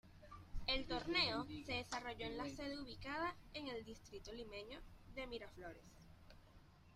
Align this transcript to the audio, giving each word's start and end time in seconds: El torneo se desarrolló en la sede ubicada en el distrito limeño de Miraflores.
El 0.65 0.87
torneo 0.87 1.45
se 1.63 1.73
desarrolló 1.73 2.25
en 2.25 2.35
la 2.35 2.49
sede 2.49 2.79
ubicada 2.81 3.35
en 3.53 3.67
el 3.67 3.85
distrito 3.85 4.33
limeño 4.33 4.79
de 5.13 5.27
Miraflores. 5.27 5.85